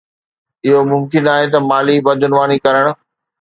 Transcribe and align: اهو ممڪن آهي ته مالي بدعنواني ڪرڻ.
اهو 0.69 0.79
ممڪن 0.91 1.29
آهي 1.33 1.51
ته 1.55 1.59
مالي 1.67 1.97
بدعنواني 2.09 2.57
ڪرڻ. 2.65 2.85